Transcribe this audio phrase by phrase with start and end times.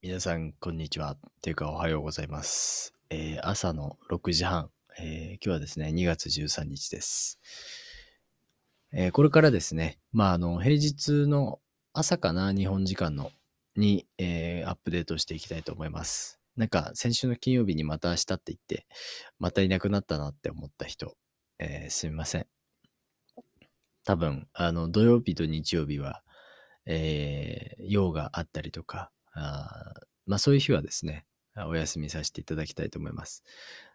[0.00, 1.16] 皆さん、こんにちは。
[1.42, 2.94] というか、おはようございます。
[3.10, 7.40] えー朝の6時半、えー今日はですね、2月13日です。
[8.92, 11.58] えーこれからですね、まあ、あの、平日の
[11.94, 13.32] 朝かな、日本時間の、
[13.74, 16.38] に、えアップデートしていきたいと思います。
[16.54, 18.86] なんか、先週の金曜日にまた明日って言って、
[19.40, 21.16] またいなくなったなって思った人、
[21.58, 22.46] えすみません。
[24.04, 26.22] 多分、あの、土曜日と日曜日は、
[26.86, 29.94] え用があったりとか、あ
[30.26, 31.24] まあそういう日はですね、
[31.66, 33.42] お休みさせていただきたいと思います。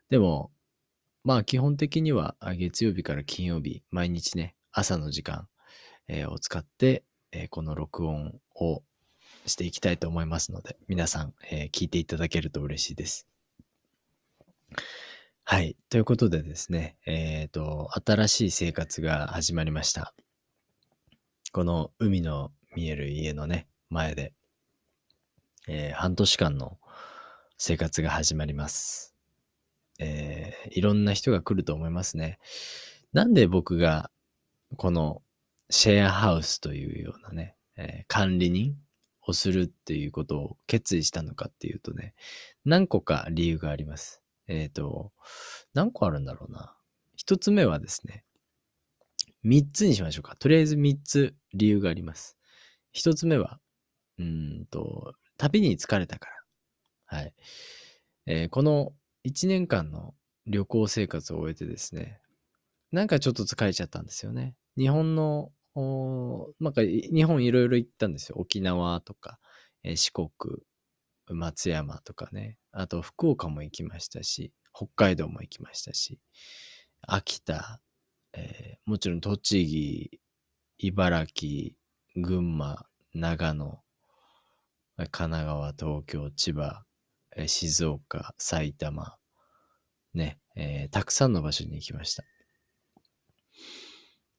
[0.10, 0.52] でも、
[1.24, 5.48] まあ基本的には月曜日から金曜日、毎日ね、朝の時間、
[6.08, 8.84] えを使って、えこの録音を
[9.46, 13.28] していきたいと思いますので、皆さん、えー聞いていただけると嬉しいです。
[15.46, 15.76] はい。
[15.90, 20.14] ということでですね、えっ、と、新しい生活が始まりました。
[21.52, 24.34] この海の見える家のね、前で、
[25.68, 26.78] えー半年間の
[27.58, 29.16] 生活が始まります。
[30.00, 32.40] えーいろんな人が来ると思いますね。
[33.14, 34.10] なんで僕が
[34.78, 35.22] この
[35.70, 38.76] シェアハウスというようなね、えー管理人
[39.26, 42.14] をするっていうことを決意したのかっていうとね、
[42.66, 44.22] 何個か理由があります。
[44.48, 45.12] えっ、と、
[45.74, 46.76] 何個あるんだろうな。
[47.16, 48.26] 一つ目はですね、
[49.44, 50.36] 三つにしましょうか。
[50.38, 52.38] とりあえず三つ理由があります。
[52.92, 53.60] 一つ目は、
[54.20, 56.30] うんと、旅に疲れたか
[57.12, 57.18] ら。
[57.18, 57.34] はい。
[58.28, 58.94] えーこの
[59.26, 60.14] 一年間の
[60.48, 62.20] 旅行生活を終えてですね、
[62.92, 64.56] なんかちょっと疲れちゃったんですよね。
[64.78, 68.36] 日本の、おなんか日本いろいろ行ったんですよ。
[68.38, 69.40] 沖縄とか、
[69.84, 70.30] えー四国、
[71.28, 72.58] 松山とかね。
[72.72, 76.20] あと福岡も行きましたし、北海道も行きましたし、
[77.02, 77.82] 秋田、
[78.34, 80.20] えーもちろん栃木、
[80.80, 81.76] 茨城、
[82.16, 83.83] 群馬、長野、
[84.98, 86.84] 神奈川、東京、千葉、
[87.48, 89.18] 静岡、埼玉、
[90.14, 92.24] ね、えーたくさんの場所に行きました。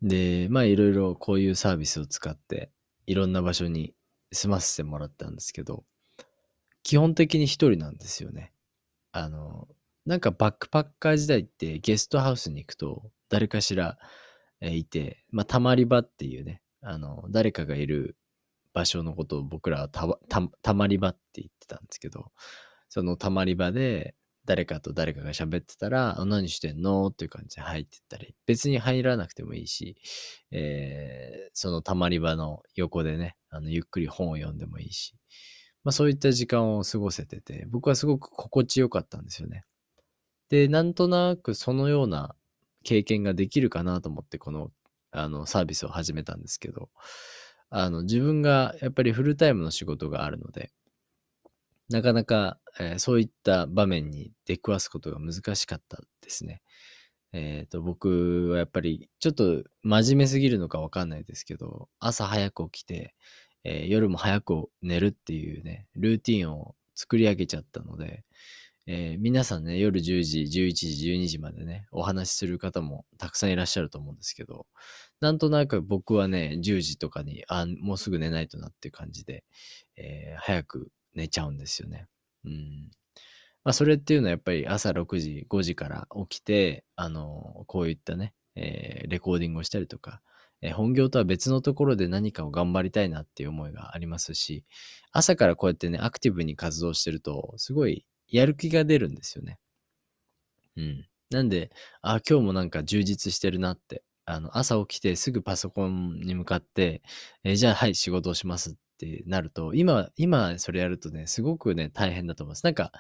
[0.03, 2.71] で、まあいろいろこういうサービスを使って、
[3.07, 3.95] いろんな場所に
[4.33, 5.85] 住ませてもらったんですけど、
[6.83, 8.53] 基本的に一人なんですよね。
[9.13, 9.69] あの、
[10.07, 13.99] なんかバックパッカー時代ってゲストハウスに行くと誰かしら
[14.61, 18.17] いて、まあ、たまり場っていうね、あの、誰かがいる
[18.75, 22.33] 場所のことを僕らはたたたまり場って言ってたんですけど、
[22.91, 24.15] そのたまり場で
[24.45, 27.07] 誰かと誰かが喋ってたら、何してんの？
[27.07, 29.97] っていう感じで入ってったり、別に入らなくてもいいし、
[30.51, 35.15] えーそのたまり場の横でね、あのゆっくり本を読んでもいいし、
[35.85, 39.65] まあそういった時間を過ごせてて、僕はすごく心地よかったんですよね。
[40.49, 42.35] で、なんとなくそのような
[42.83, 44.71] 経験ができるかなと思って、この、
[45.11, 46.91] あの、サービスを始めたんですけど、
[47.71, 50.73] あの、自分がやっぱりフルタイムの仕事があるので、
[51.91, 56.63] なかなか、えーそういった場面に出くわすことが難しかったですね。
[57.33, 63.15] えっ、と、僕はやっぱりちょっと真面目すぎるのかわかんないですけど、朝早く起きて、
[63.65, 68.25] えー夜も早く寝るっていうね、ルーティンを作り上げちゃったので、
[68.87, 74.67] えー皆さんね、夜10時、11時、12時までね、お話しする方もたくさんいらっしゃると思うんですけど、
[75.21, 79.45] なんとなく僕はね、10時とかに、あ、もうすぐ寝ないとなって感じで、
[79.97, 82.07] えー早く寝ちゃうんですよね。
[82.45, 82.91] うん。
[83.65, 90.23] まあ、それっていうのはやっぱり朝6時、5時から起きて、あの、こういったね、えーレコーディングをしたりとか、
[90.63, 94.65] え本業とは別のところで何かを頑張りたいなっていう思いがありますし、
[95.13, 99.59] 朝からこうやってね、アクティブに活動してると、すごいやる気が出るんですよね。
[100.77, 101.07] うん。
[101.31, 101.71] なんで、
[102.03, 107.03] あ、今日もなんか充実してるなって、あの、朝起きてすぐパソコンに向かって、
[107.45, 112.65] えーじゃあはい、仕事をしますってなると、今、今それやるとね、すごくね、大変だと思います。
[112.65, 112.93] なんか、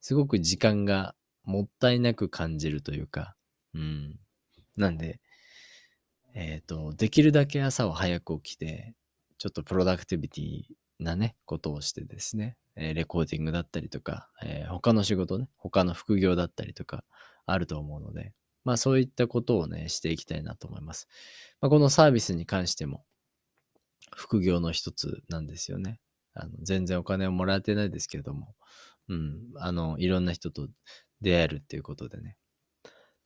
[0.00, 3.34] すごく時間がもったいなく感じるというか、
[3.74, 4.18] うん。
[4.76, 5.20] なんで、
[6.34, 8.94] えっ、と、できるだけ朝は早く起きて、
[9.38, 10.62] ちょっとプロダクティビティ
[10.98, 17.04] なね、ことをしてですね、えーレコーディングだったりとか、えー他の仕事ね、他の副業だったりとか
[17.46, 18.32] あると思うので、
[18.64, 21.08] まあそういったことをね、していきたいなと思います。
[21.60, 23.04] まあ、このサービスに関しても、
[24.16, 26.00] 副業の一つなんですよね。
[26.34, 28.54] あの全然お金をもらってないですけれども、
[29.08, 30.68] うん、あの、いろんな人と
[31.20, 32.36] 出会えるっていうことでね。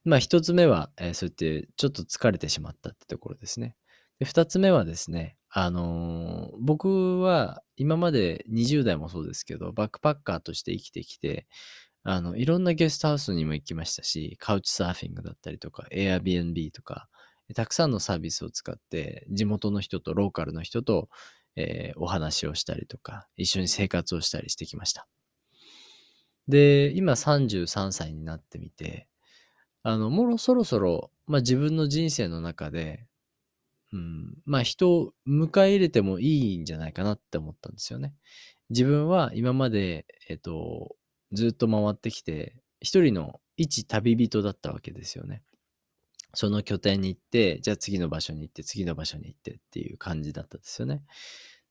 [0.04, 3.76] まあ一つ目は、えーそうやってちょっと疲れてしまったってところですね。
[4.18, 11.46] で、二つ目はですね、あのー僕は今まで20代もそうですけど、バックパッカーとして生きてきて、
[12.04, 17.08] あの、いろんなゲストハウスにも行きましたし、カウチサーフィングだったりとか、Airbnb とか、
[17.54, 21.08] たくさんのサービスを使って、地元の人とローカルの人と、
[21.56, 25.06] えーお話をしたりとか、一緒に生活をしたりしてきました。
[26.48, 29.06] で、今33歳になってみて、
[29.82, 33.06] あの、もうそろそろ、まあ自分の人生の中で、
[33.92, 38.14] うん、まあ人を迎え入れてもいいんじゃないかなって思ったんですよね。
[38.70, 40.96] 自分は今まで、えっと、
[41.32, 45.42] ずっと回ってきて、一人の一旅人だったわけですよね。
[46.34, 51.02] その拠点に行って、じゃあ次の場所に行って、次の場所に行ってっていう感じだったんですよね。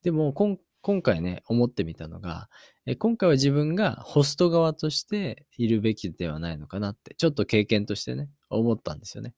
[0.04, 2.50] でも、今回ね、思ってみたのが、
[2.86, 9.36] え今回は自分がホスト側としているべきではないのかなって、ちょっと経験としてね、思ったんですよね。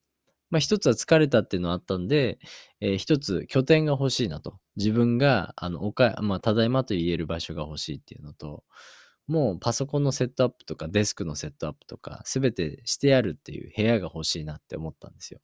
[0.50, 2.40] まあ一つは疲れたっていうのはあったんで、
[2.82, 4.60] えー一つ拠点が欲しいなと。
[4.78, 8.64] 自分が、あの、おか、まあ、ただいまと言える場所が欲しいっていうのと、
[9.28, 15.42] もうパソコンのセットアップとかデスクのセットアップとか、すべてしてやるっていう部屋が欲しいなって思ったんですよ。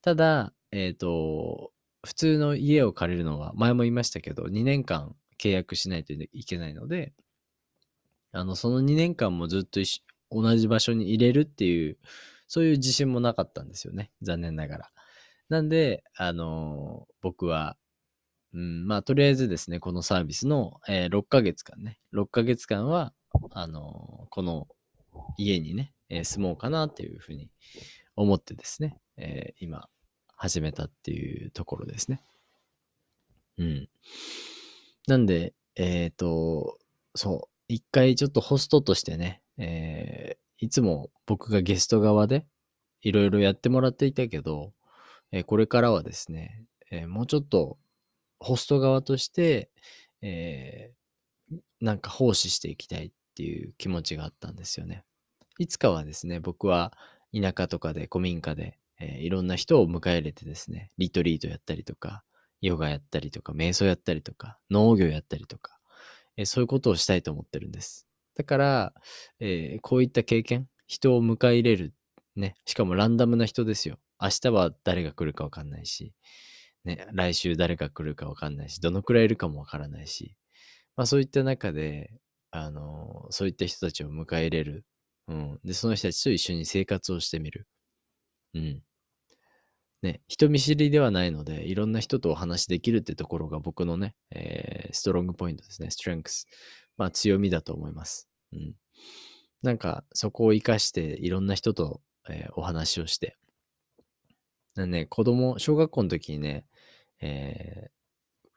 [0.00, 1.70] ただ、えっ、と、
[2.04, 7.12] 普通の家を借りるのは、前も言いましたけど、2年間契約しないといけないので、
[8.32, 9.80] あの、その2年間もずっと
[10.30, 11.98] 同じ場所に入れるっていう、
[12.52, 14.10] そういう自信もなかったんですよね。
[14.20, 14.90] 残念ながら。
[15.48, 17.78] なんで、あの僕は、
[18.52, 23.14] うん、まあ、とりあえずですね、このサービスの、えー6ヶ月間ね、6ヶ月間は、
[23.52, 24.68] あのこの
[25.38, 27.48] 家にね、えー住もうかなっていうふうに
[28.16, 29.88] 思ってですね、え今、
[30.36, 32.22] 始めたっていうところですね。
[33.56, 33.88] うん。
[35.06, 36.76] なんで、えっ、と、
[37.14, 42.46] そう、一回ちょっとホストとしてね、えいつも僕がゲスト側で
[43.02, 44.72] いろいろやってもらっていたけど、
[45.32, 47.78] えこれからはですね、えもうちょっと
[48.38, 49.70] ホスト側として、
[50.22, 50.94] えー
[51.80, 55.04] なんか奉仕していきたいっていう気持ちがあったんですよね。
[55.58, 56.92] いつかはですね、僕は
[57.34, 62.22] 田舎とかで古民家で、えーいろんな人を迎え入れてですね、リトリートやったりとか、
[62.60, 65.76] ヨガやったりとか、瞑想やったりとか、農業やったりとか、
[66.36, 68.06] えーそういうことをしたいと思ってるんです。
[68.36, 68.94] だから、
[69.40, 71.94] えーこういった経験、人を迎え入れる、
[72.36, 73.98] ね、しかもランダムな人ですよ。
[74.20, 76.14] 明日は誰が来るかわかんないし、
[76.84, 80.36] ね、来週誰が来るかわかんないし、どのくらいいるかもわからないし、
[80.96, 82.12] まあそういった中で、
[82.50, 84.84] あのそういった人たちを迎え入れる。
[85.28, 85.60] うん。
[85.64, 87.66] で、その人たちと一緒に生活をしてみる。
[88.54, 88.82] うん。
[90.02, 95.90] ね、人見知りではないので、いろんな人とお話できるってところが僕のね、えーストロングポイントですね。
[95.90, 96.46] ストレングス。
[97.02, 98.28] まあ強みだと思います。
[98.52, 98.74] うん。
[99.62, 103.36] なんか、そこを活かして、いろんな人と、えーお話をして。
[104.76, 106.64] ね、子供、小学校の時にね、
[107.20, 107.90] えー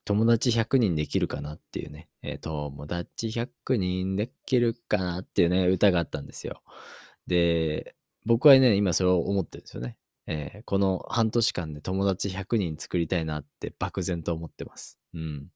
[0.07, 6.61] 友達100人できるかなっていうね、えー友達100人できるかなっていうね、歌があったんですよ。
[7.25, 7.95] で、
[8.27, 9.97] 僕はね、今それを思ってるんですよね。
[10.27, 14.99] えーこの半年間で友達100人作りたいなって漠然と思ってます。
[15.15, 15.47] うん。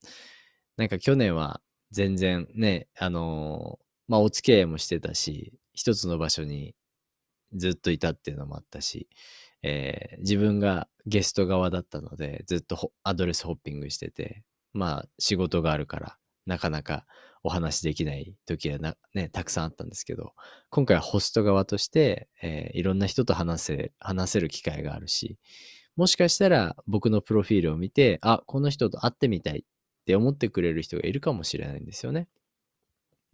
[0.78, 6.74] なんか去年は全然ね、あのーまあお付き合いもしてたし、一つの場所に
[7.54, 9.08] ずっといたっていうのもあったし、
[9.64, 14.44] えー自分がゲスト側だったので、ずっとアドレスホッピングしてて、
[14.74, 17.06] まあ仕事があるから、なかなか
[17.44, 20.34] お話できない時はな、ね、たくさんあったんですけど、
[20.70, 25.38] 今回はホスト側として、えーいろんな人と話せ、話せる機会があるし、
[25.96, 29.66] もしかしたら僕のプロフィールを見て、あ、この人と会ってみたい
[30.10, 32.28] って思ってくれる人がいるかもしれないんですよね。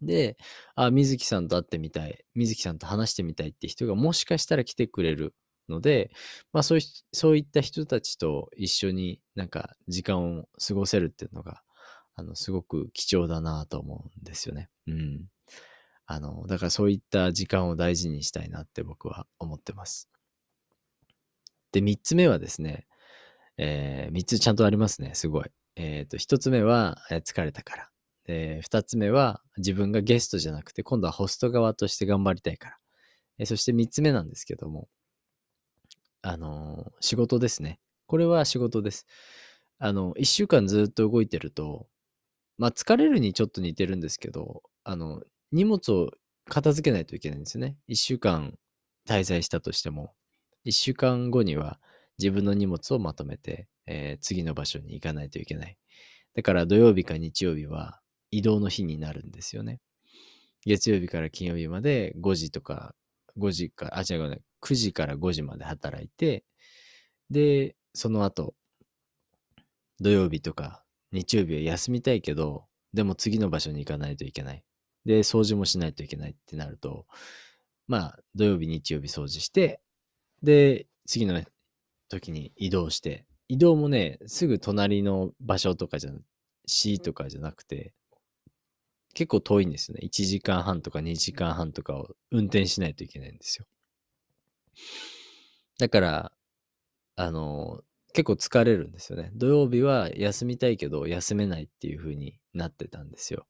[0.02, 0.36] で、
[0.74, 5.34] あ、水木さんと会ってみたい、水木さんと話してみたいって人がもしかしたら来てくれる
[5.70, 6.10] ので、
[6.52, 6.82] まあそうい
[7.14, 11.62] そういった人たちと一緒になんか時間を過ごせるっていうのが、
[12.14, 14.68] あの、すごく貴重だなと思うんですよね。
[14.86, 15.24] うん。
[16.04, 20.10] あの、だからそういった時間を大事にしたいなって僕は思ってます。
[21.72, 22.86] で、三つ目はですね、
[23.56, 25.50] えー、三つちゃんとありますね、すごい。
[25.76, 27.90] えっ、と、一つ目は、え疲れたから。
[28.24, 32.78] で、二つ目は自分がゲストじゃなくて、今度はホスト側として頑張りたいから。
[33.38, 34.88] えそして三つ目なんですけども、
[36.22, 37.78] あの仕事ですね。
[38.06, 39.06] これは仕事です。
[39.78, 41.86] あの、一週間ずっと動いてると、
[42.58, 46.10] まあ疲れるにちょっと似てるんですけど、あの、荷物を
[46.48, 47.76] 片付けないといけないんですよね。
[47.86, 48.58] 一週間
[49.08, 50.14] 滞在したとしても、
[50.64, 51.78] 一週間後には
[52.18, 55.76] 自分の荷物をまとめて、えー次の場所に行かないといけない。
[56.34, 58.00] だから土曜日か日曜日は
[58.30, 59.80] 移動の日になるんですよね。
[60.64, 62.94] 月曜日から金曜日まで5時とか、
[63.38, 66.44] 5時か、あ、違うごめんな9時から5時まで働いて、
[67.30, 68.54] で、その後、
[70.00, 74.64] 土曜日とか日曜日は休みたいけど、でも次の場所に行かないといけない。
[75.04, 77.06] で、掃除もしないといけないってなると、
[77.86, 79.80] まあ、土曜日、日曜日掃除して、
[80.42, 81.40] で、次の
[82.08, 86.10] 時に移動して、移動もね、すぐ隣の場所とかじゃ
[86.66, 87.92] 市とかじゃなくて、
[89.14, 90.00] 結構遠いんですよね。
[90.04, 93.66] 1時間半とか2時間半とかを運転しないといけないんですよ。
[95.78, 96.32] だから、
[97.16, 97.80] あの、
[98.12, 99.30] 結構疲れるんですよね。
[99.34, 103.46] 土曜日は休みたいけど休めないっていう風になってたんですよ。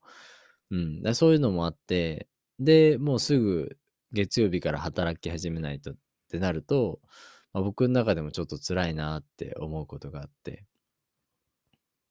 [0.71, 1.01] うん。
[1.01, 2.27] だそういうのもあって、
[2.59, 3.77] で、もうすぐ
[4.11, 5.95] 月曜日から働き始めないとっ
[6.29, 6.99] てなると、
[7.53, 10.65] まあ、僕の中でもちょっと辛いなって思うことがあって、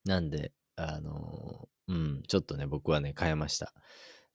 [0.05, 3.73] なんで、あのうん、ちょっとね、僕はね、変えました。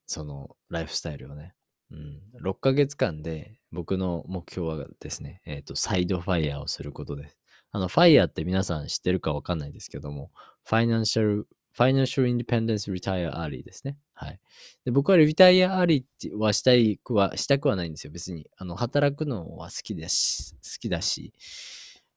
[0.05, 1.53] その、ライフスタイルをね。
[1.91, 7.37] うん、6ヶ月間で僕の目標はですね、えっ、ー、と、サイドファイヤーをすることです。
[7.71, 10.31] あの、ファイヤーって皆さん知ってるかわかんないですけども、
[10.63, 13.97] Financial、Financial Independence Retire Early ですね。
[14.13, 14.39] はい。
[14.85, 18.11] で僕は retire early はしたいくは、したくはないんですよ。
[18.11, 18.49] 別に。
[18.57, 21.33] あの、働くのは好きだし、好きだし、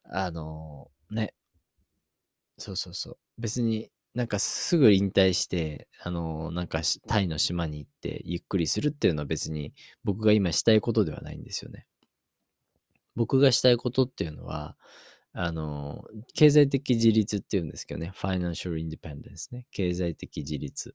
[0.04, 1.34] あの、ね。
[2.58, 3.18] そうそうそう。
[3.38, 11.86] 別になんかすぐ引退して、あの、なんかタイの島に行ってゆっくりするっていうのは別に僕が今したいことではないんですよね。
[13.16, 14.76] 僕がしたいことっていうのは、
[15.36, 20.94] あの、経済的自立っていうんですけどね、financial independence ね、経済的自立。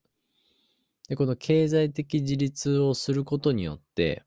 [1.09, 4.23] で、この経済的自立をすることによって、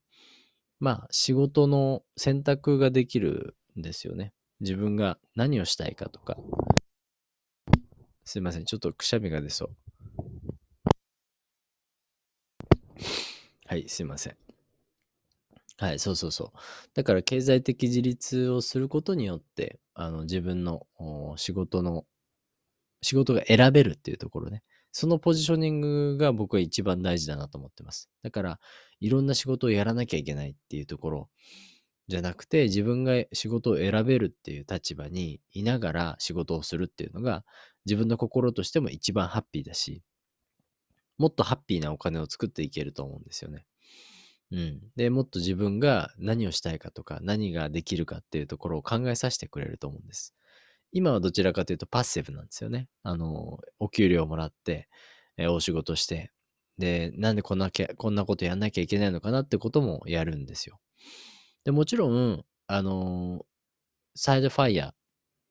[0.81, 4.35] まあ、仕事の選択ができるんですよね。
[4.61, 6.37] 自分が何をしたいかとか、
[8.25, 8.67] すいません。
[8.67, 9.77] ちょっとくしゃみが出そう。
[13.65, 14.37] はい、すいません。
[15.83, 16.59] はい、そうそうそう。
[16.95, 20.87] だから経済的自立をすることによって、あの自分の
[21.35, 22.05] 仕事の、
[23.03, 24.63] 仕事が選べるっていうところね。
[24.93, 28.09] そのポジショニングが僕は一番大事だなと思ってます。
[28.23, 28.61] だから、
[29.01, 31.31] いろんな仕事をやらなきゃいけないっていうところ
[32.07, 37.45] じゃなくて、自分が仕事を選べるっていう立場にいながら仕事をするっていうのが、
[37.87, 40.05] 自分の心としても一番ハッピーだし、
[41.19, 43.67] もっとハッピーなお金を作っていけると思うんですよね。
[44.53, 44.81] うん。
[44.97, 50.35] で、もっと自分が何をしたいかとか、何ができるかっていうところを考えさせてくれると思うんです。
[50.93, 52.89] 今はどちらかというとパッシブなんですよね。
[53.03, 54.89] あの、お給料もらって、
[55.39, 56.31] え、お仕事して、
[56.79, 60.81] で、なんでこんなけ、こんなことやんなきゃいけないのかなってこともやるんですよ。
[61.65, 63.45] で、もちろん、あの
[64.15, 64.93] サイドファイヤー、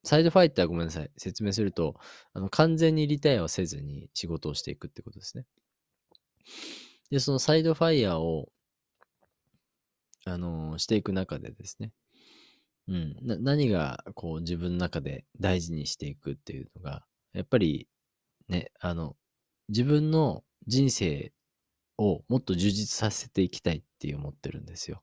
[0.03, 1.11] サイドファイターごめんなさい。
[1.17, 1.95] 説明すると、
[2.33, 5.45] あの、完全にリタイアをせずに仕事をしていくってことですね。
[7.11, 8.51] で、そのサイドファイヤーを、
[10.25, 11.91] あの、していく中でですね、
[12.87, 17.87] うん、な何がこう自分の中で大事にしていくっていうのが、やっぱり
[18.49, 19.15] ね、あの、
[19.69, 21.31] 自分の人生
[21.97, 25.01] をもっと充実させていきたいって思ってるんですよ。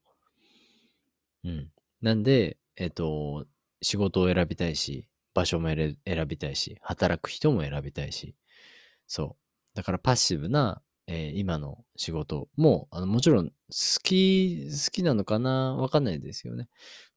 [1.44, 1.68] うん。
[2.02, 3.46] なんで、えっ、と、
[3.80, 5.96] 仕事を選びたいし、場所も選
[6.26, 8.34] びたいし、働く人も選びたいし、
[9.06, 9.36] そ
[9.74, 9.76] う。
[9.76, 13.54] だからパッシブな、えー、今の仕事も、あの、もちろん好
[14.02, 15.74] き、好きなのかな？
[15.74, 16.68] わかんないですよね。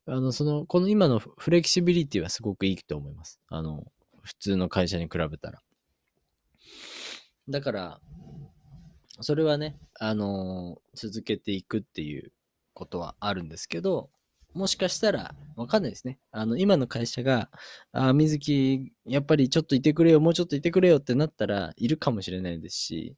[0.08, 3.42] あの、その、この今のフレキシビリティはすごくいいと思います。
[3.50, 3.86] あの、
[4.24, 5.62] 普通の会社に比べたら。
[7.50, 8.00] だから、
[9.20, 12.32] それはね、あのー、続けていくっていう
[12.74, 14.10] ことはあるんですけど、
[14.54, 16.18] もしかしたら、わかんないですね。
[16.32, 17.50] あの、今の会社が、
[17.92, 23.16] あ、水木、やっぱりちょっといてくれよ、もうちょっといてくれよってなったら、いるかもしれないですし、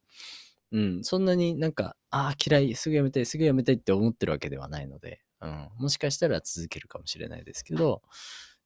[0.74, 8.02] うん、そんなになんか、ああ、嫌い、すぐやめたい、すぐやめたいって思ってるわけではないので、うん、もしかしたら続けるかもしれないですけど、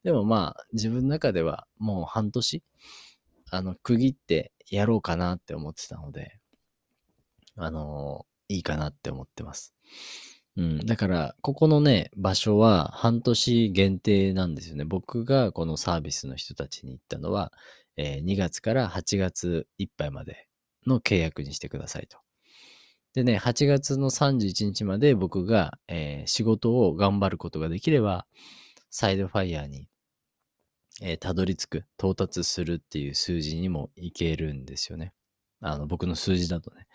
[0.04, 2.64] でもまあ、自分の中ではもう半年、
[3.52, 6.40] あの、区切ってやろうかなって思ってたので、
[7.58, 9.74] あのー、いいかなって思ってます。
[10.56, 10.86] うん。
[10.86, 14.86] だから、ここのね、場所は半年限定なんですよね。
[14.86, 17.52] 僕がこのサービスの人たちに言ったのは、
[17.98, 20.47] えー、2月から8月いっぱいまで
[20.88, 22.18] の契約にしてくださいと。
[23.14, 28.28] でね、8月の31日まで僕が、えー、仕事を頑張ることができれば、
[28.90, 29.88] サイドファイヤーに、
[31.02, 35.14] えー、たどり着く、到達するっていう数字にもいけるんですよね。
[35.62, 36.88] あの、僕の数字だとね。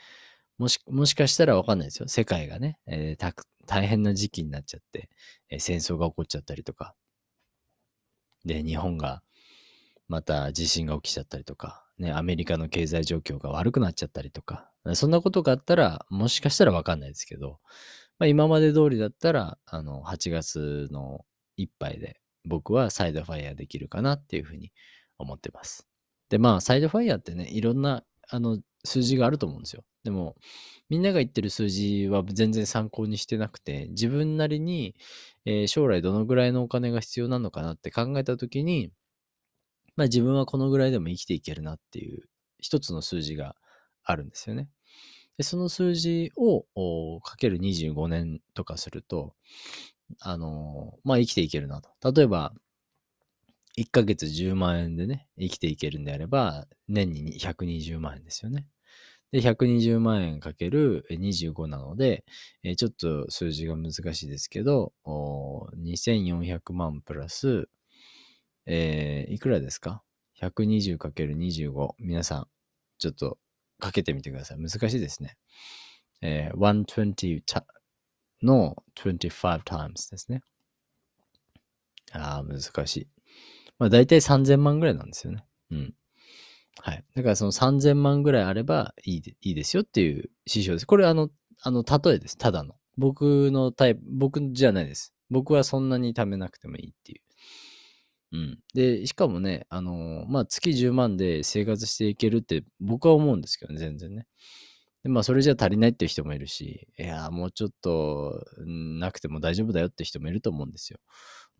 [0.58, 2.08] もし、もしかしたらわかんないですよ。
[2.08, 3.34] 世界がね、えー、
[3.66, 5.08] 大変な時期になっちゃって、
[5.50, 6.94] えー、戦争が起こっちゃったりとか、
[8.44, 9.22] で、日本が
[10.08, 17.60] また地震が起きちゃったりとか、ね、アメリカの経済状況が悪くなっちゃったりとか、そんなことがあったら、もしかしたらわかんないですけど、
[18.18, 21.24] まあ、今まで通りだったら、あの、8月の
[21.56, 24.72] いっぱいで僕はサイドファイヤーできるかなっていうふうに
[25.18, 25.86] 思ってます。
[26.28, 29.84] で、まあ、サイドファイヤーってね、いろんな、あの、数字があると思うんですよ。
[30.02, 30.36] でも、
[30.88, 34.96] みんなが言ってる数字は全然参考にしてなくて、自分なりに、
[35.44, 38.90] えー、将来どのぐらいのお金が必要なのかなって考えたときに、
[39.96, 42.24] まあ自分はこのぐらいでも生きていけるなっていう
[42.58, 43.56] 一つの数字が
[44.04, 44.68] あるんですよね。
[45.38, 49.34] で、その数字をかける25年とかすると、
[50.20, 52.12] あの、まあ、生きていけるなと。
[52.12, 52.52] 例えば、
[53.76, 58.66] 1ヶ月10万円でね、生きていけるんであれば、年に120万円ですよね。
[59.32, 62.24] で、120万円かける25なので、
[62.62, 64.92] えちょっと数字が難しいですけど、
[65.78, 67.68] 2400万プラス、
[68.66, 70.02] えー、いくらですか
[70.40, 71.94] ?120×25。
[71.98, 72.46] 皆さん、
[72.98, 73.38] ちょっと
[73.78, 74.58] かけてみてください。
[74.58, 75.36] 難しいですね。
[76.20, 77.64] えー、120
[78.42, 80.42] の25 times ですね。
[82.12, 83.08] ああ、難しい。
[83.78, 85.44] まあ大体3000万ぐらいなんですよね。
[85.70, 85.94] うん。
[86.80, 87.04] はい。
[87.14, 90.86] だからその3000万ぐらいあればいいでいいですよっていう指標です。
[90.86, 91.30] これあの、
[91.62, 92.36] あの、例えです。
[92.36, 92.74] ただの。
[92.98, 95.14] 僕のタイプ、僕じゃないです。
[95.30, 97.21] 僕はそんなに貯めなくてもいいっていう。
[98.32, 98.58] うん。
[98.74, 104.26] で、しかもね、あのー、まあ、月10万で生活していけるって僕は思うんですけどね、全然ね。
[105.02, 110.98] で、まあ、それじゃ足りないっていう人もいるし、いや、もうちょっと、なくても大丈夫だよって人もいると思うんですよ。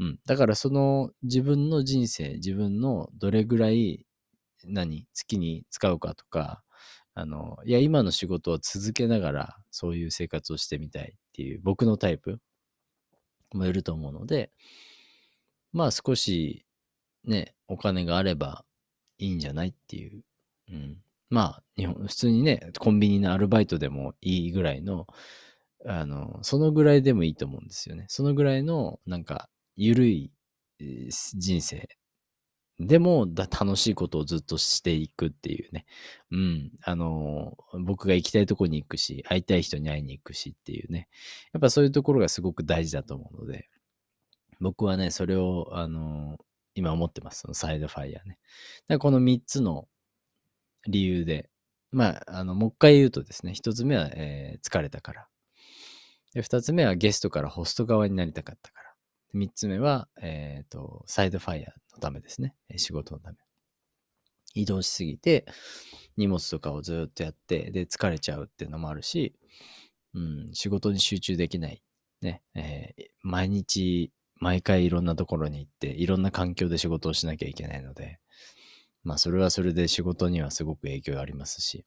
[0.00, 0.18] うん。
[0.26, 4.06] だからその自分の人生、自分のどれぐらい
[4.64, 6.62] 何月に使うかとか、
[7.14, 12.38] あの、いや、今の仕事を続けながらそういう生活をしてみたいっていう僕のタイプ
[13.52, 14.50] もいると思うので、
[15.72, 16.64] まあ少し
[17.24, 18.64] ね、お金があれば
[19.18, 20.22] いいんじゃないっていう。
[20.70, 20.98] うん。
[21.30, 25.06] まあ、日本、普通にね、コンビニのアルバイトでもいいぐらいの、
[25.86, 28.06] あの、そのぐらいでもいいと思うんですよね。
[28.08, 30.30] そのぐらいの、なんか、ゆるい
[30.78, 31.88] 人生。
[32.78, 35.86] でもだ、楽しいことをずっとしていくっていうね。
[36.32, 36.72] うん。
[36.82, 41.08] あの、僕が行きたいとこに行くし、会いたい人に会いに行くしっていうね。
[41.52, 43.68] やっぱそういうところがすごく大事だと思うので、
[44.62, 46.38] 僕はね、それを、あの、
[46.74, 47.40] 今思ってます。
[47.40, 48.38] そのサイドファイヤーね。
[48.88, 49.88] だこの3つの
[50.86, 51.50] 理由で、
[51.90, 55.28] まあ、あの、もう一回言うとですね、1つ目は、えー、疲れたから。
[56.32, 58.94] で、2つ目はゲストからホスト側になりたかったから。
[59.34, 62.54] 3つ目は、えっ、ー、と、サイドファイヤーのためですね。
[62.76, 63.36] 仕事のため。
[64.54, 65.44] 移動しすぎて、
[66.16, 69.34] 荷物とかをずっとやって、で、疲れちゃうっていうのもあるし、
[70.14, 71.82] うん、仕事に集中できない。
[72.20, 78.18] ね、えー、毎日、毎回いろんなところに行って、いろんな環境で仕事をしなきゃいけないので、
[79.04, 81.86] まあ、それはそれで仕事にはすごく影響ありますし、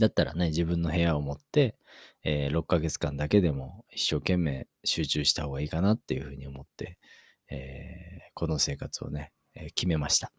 [0.00, 1.76] だったらね、自分の部屋を持って、
[2.24, 6.98] えー、6ヶ月間だけでも一生懸命集中した方がいいかなっていうふうに思って、
[7.52, 10.32] えー、この生活をね、えー、決めました。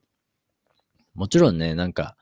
[1.15, 2.17] もちろんね、なんか、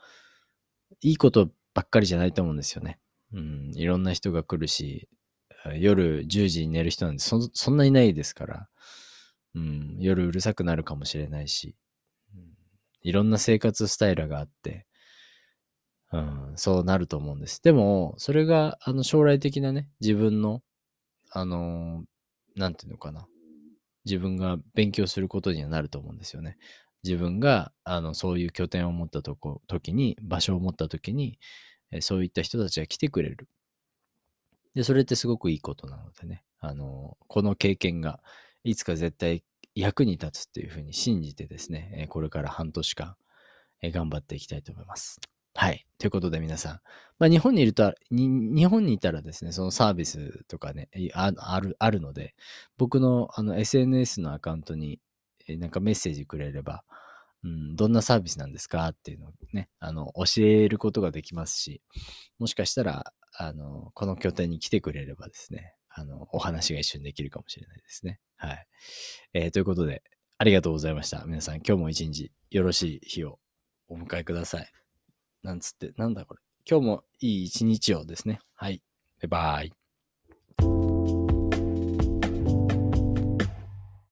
[1.01, 2.99] いいことばっかりじゃないと思うんですよね。
[3.33, 5.09] うん、いろんな人が来るし、
[5.73, 8.67] 夜10時に寝る人なんてそそんなにないですから、
[9.55, 11.75] うん、夜うるさくなるかもしれないし、
[12.35, 12.43] うん、
[13.01, 14.85] いろんな生活スタイルがあって、
[16.11, 17.61] うん、そうなると思うんです。
[17.61, 20.61] でも、それが、あの、将来的なね、自分の、
[21.31, 23.27] あのー、なんていうのかな。
[24.05, 26.57] 自分が勉強することにはなると思うんですよね。
[27.03, 31.39] 自分が、あの、そういう拠点を持ったとこ、時に、場所を持った時に、
[32.01, 33.49] そういった人たちが来てくれる。
[34.75, 36.43] で、それってすごくいいことなのでね。
[36.59, 38.21] あの、この経験が、
[38.63, 39.43] いつか絶対
[39.75, 43.15] 役に立つっていうふうに信じてですね、これから半年間、
[43.81, 45.19] 頑張っていきたいと思います。
[45.53, 45.85] はい。
[45.97, 46.79] ということで皆さん。
[47.17, 52.35] まあ、日本にいると、日本にいたらですね、そのサービスとかね、あある、あるので、
[52.77, 54.99] 僕のあの SNS のアカウントに
[55.47, 56.83] なんかメッセージくれれば、
[57.43, 61.81] うん、どんなサービスなんですかっていうのをね、あの、教えることができますし、
[62.39, 68.19] もしかしたら、あの、この拠点に来てくれればですね、あの、お話が一緒にできるかもしれないですね。
[68.37, 68.67] はい。
[69.33, 70.03] えー、ということで、
[70.37, 71.23] ありがとうございました。
[71.25, 73.39] 皆さん、今日も一日よろしい日を
[73.87, 74.71] お迎えください。
[75.43, 76.41] なんつって、なんだこれ。
[76.69, 78.39] 今日もいい一日をですね。
[78.55, 78.81] はい。
[79.21, 79.84] バイバイ。